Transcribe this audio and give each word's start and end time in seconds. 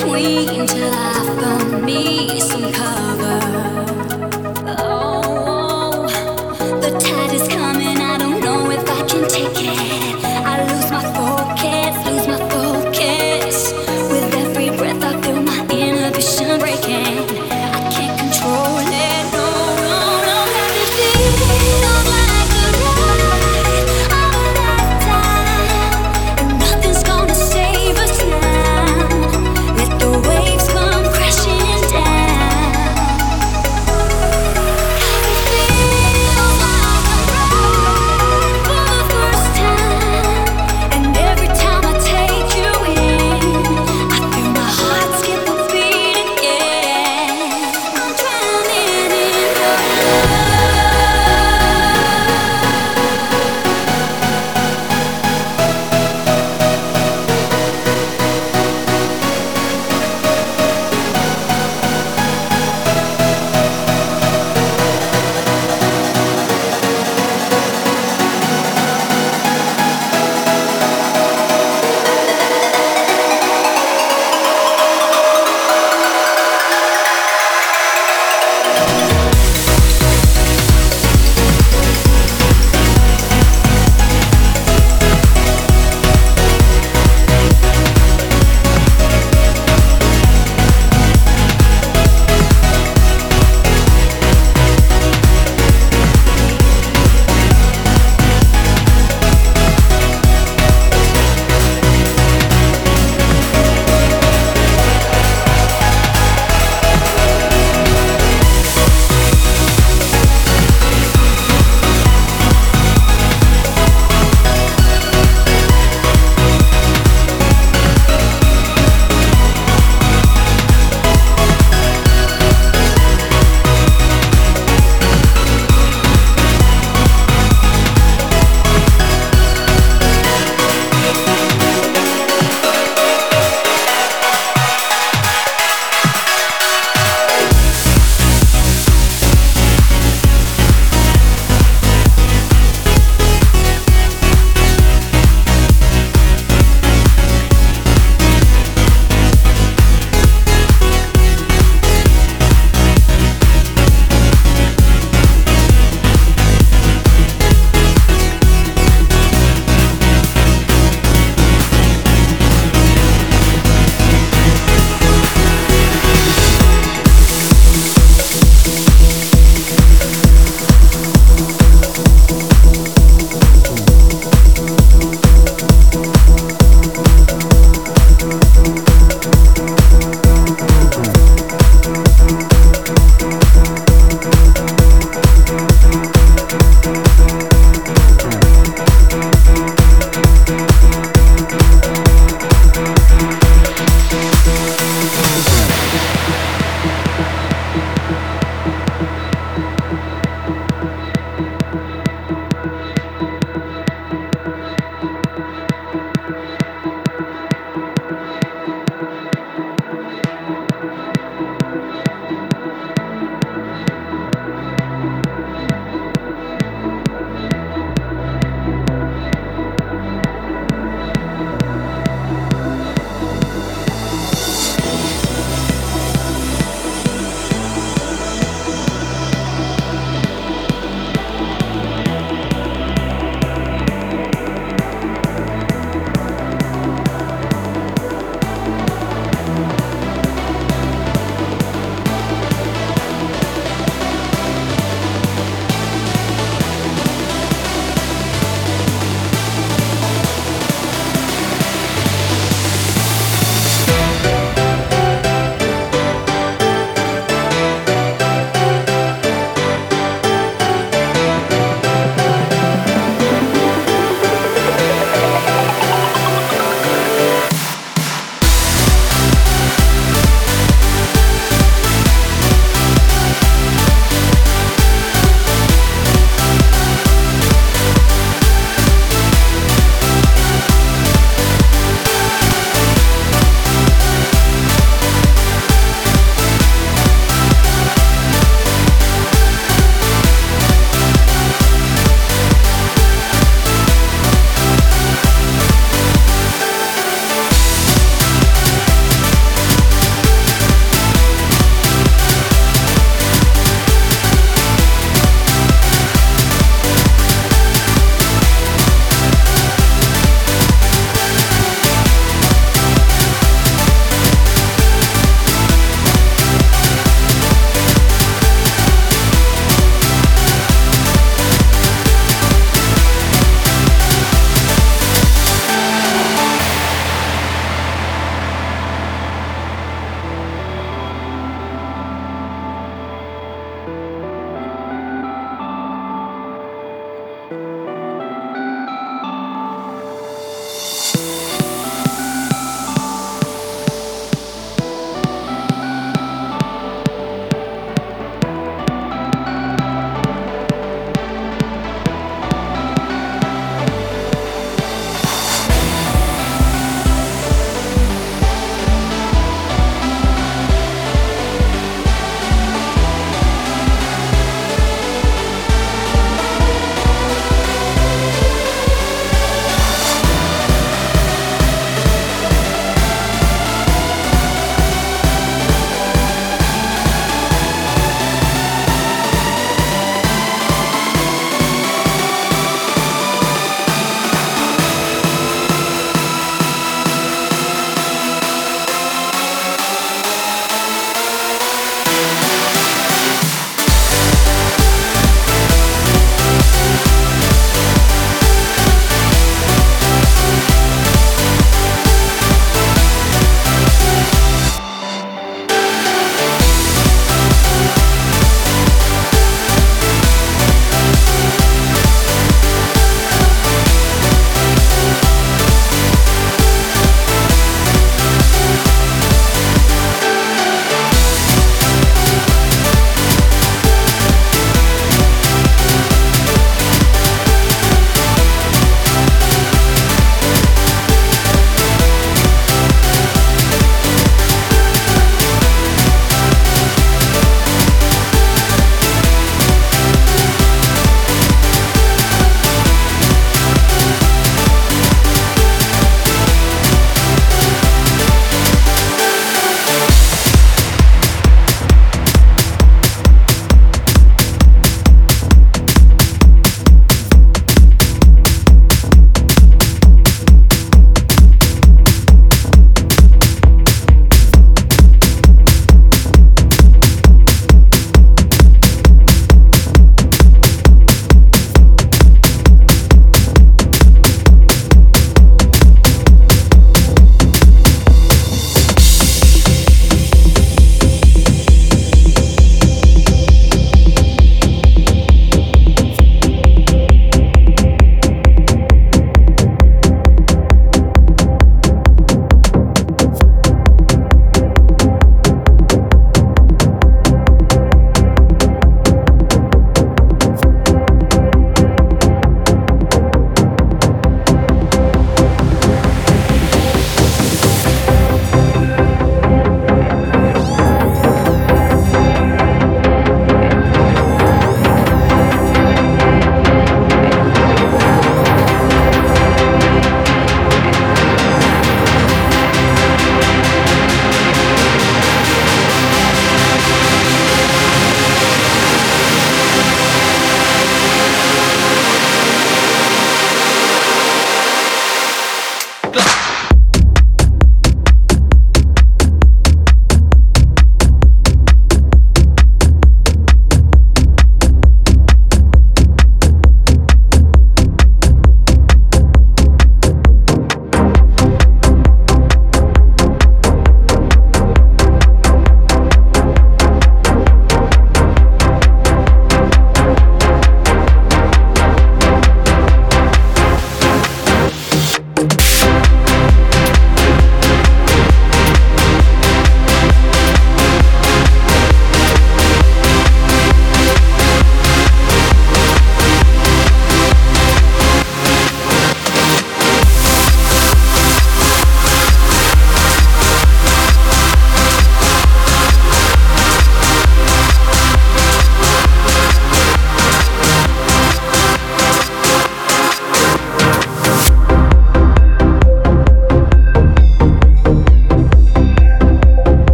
between 0.00 0.66
till 0.66 0.94
I 0.94 1.19